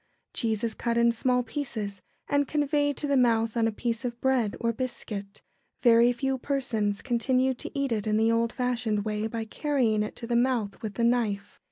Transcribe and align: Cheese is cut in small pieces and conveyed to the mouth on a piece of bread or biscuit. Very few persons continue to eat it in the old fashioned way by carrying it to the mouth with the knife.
Cheese 0.33 0.63
is 0.63 0.73
cut 0.73 0.97
in 0.97 1.11
small 1.11 1.43
pieces 1.43 2.01
and 2.27 2.47
conveyed 2.47 2.97
to 2.97 3.05
the 3.05 3.15
mouth 3.15 3.55
on 3.55 3.67
a 3.67 3.71
piece 3.71 4.03
of 4.03 4.19
bread 4.19 4.55
or 4.59 4.73
biscuit. 4.73 5.43
Very 5.83 6.11
few 6.11 6.39
persons 6.39 7.03
continue 7.03 7.53
to 7.53 7.69
eat 7.77 7.91
it 7.91 8.07
in 8.07 8.17
the 8.17 8.31
old 8.31 8.51
fashioned 8.51 9.05
way 9.05 9.27
by 9.27 9.45
carrying 9.45 10.01
it 10.01 10.15
to 10.15 10.25
the 10.25 10.35
mouth 10.35 10.81
with 10.81 10.95
the 10.95 11.03
knife. 11.03 11.59